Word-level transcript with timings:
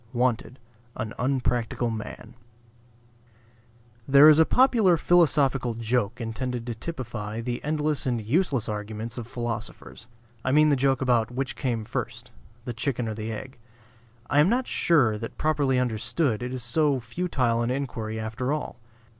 WANTED, 0.13 0.57
AN 0.95 1.13
UNPRACTICAL 1.19 1.91
MAN 1.91 2.33
There 4.07 4.29
is 4.29 4.39
a 4.39 4.45
popular 4.47 4.97
philosophical 4.97 5.75
joke 5.75 6.19
intended 6.19 6.65
to 6.65 6.73
typify 6.73 7.39
the 7.39 7.63
endless 7.63 8.07
and 8.07 8.19
useless 8.19 8.67
arguments 8.67 9.19
of 9.19 9.27
philosophers; 9.27 10.07
I 10.43 10.51
mean 10.53 10.69
the 10.69 10.75
joke 10.75 11.01
about 11.03 11.29
which 11.29 11.55
came 11.55 11.85
first, 11.85 12.31
the 12.65 12.73
chicken 12.73 13.07
or 13.07 13.13
the 13.13 13.31
egg? 13.31 13.59
I 14.27 14.39
am 14.39 14.49
not 14.49 14.65
sure 14.65 15.19
that 15.19 15.37
properly 15.37 15.77
understood, 15.77 16.41
it 16.41 16.51
is 16.51 16.63
so 16.63 16.99
futile 16.99 17.61
an 17.61 17.69
inquiry 17.69 18.19
after 18.19 18.51
all. 18.51 18.79